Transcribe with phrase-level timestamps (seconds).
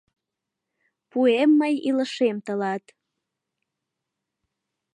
[1.09, 2.83] Пуэм мый илышем тылат.